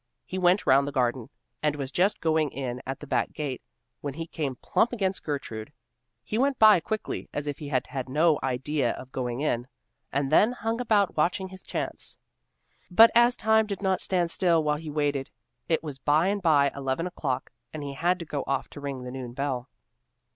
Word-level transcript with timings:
He 0.25 0.39
went 0.39 0.65
round 0.65 0.87
the 0.87 0.91
garden, 0.91 1.29
and 1.61 1.75
was 1.75 1.91
just 1.91 2.21
going 2.21 2.49
in 2.49 2.81
at 2.87 3.01
the 3.01 3.05
back 3.05 3.33
gate, 3.33 3.61
when 3.99 4.15
he 4.15 4.25
came 4.25 4.55
plump 4.55 4.91
against 4.91 5.23
Gertrude. 5.23 5.71
He 6.23 6.39
went 6.39 6.57
by 6.57 6.79
quickly 6.79 7.29
as 7.31 7.45
if 7.45 7.59
he 7.59 7.67
had 7.69 7.85
had 7.85 8.09
no 8.09 8.39
idea 8.41 8.93
of 8.93 9.11
going 9.11 9.41
in; 9.41 9.67
and 10.11 10.31
then 10.31 10.53
hung 10.53 10.81
about 10.81 11.15
watching 11.17 11.49
his 11.49 11.61
chance, 11.61 12.17
but 12.89 13.11
as 13.13 13.37
time 13.37 13.67
did 13.67 13.83
not 13.83 14.01
stand 14.01 14.31
still 14.31 14.63
while 14.63 14.77
he 14.77 14.89
waited, 14.89 15.29
it 15.69 15.83
was 15.83 15.99
bye 15.99 16.29
and 16.29 16.41
bye 16.41 16.71
eleven 16.75 17.05
o'clock, 17.05 17.51
and 17.71 17.83
he 17.83 17.93
had 17.93 18.17
to 18.17 18.25
go 18.25 18.43
off 18.47 18.69
to 18.71 18.81
ring 18.81 19.03
the 19.03 19.11
noon 19.11 19.33
bell. 19.33 19.69